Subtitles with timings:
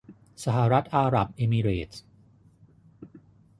[0.43, 2.03] สหรัฐอาหรับเอมิเรตส์